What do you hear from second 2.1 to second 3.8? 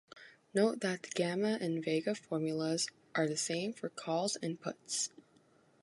formulas are the same